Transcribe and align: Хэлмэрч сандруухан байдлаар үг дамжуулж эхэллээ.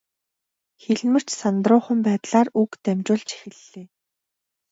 Хэлмэрч 0.83 1.29
сандруухан 1.41 1.99
байдлаар 2.07 2.47
үг 2.61 2.71
дамжуулж 2.83 3.29
эхэллээ. 3.35 3.85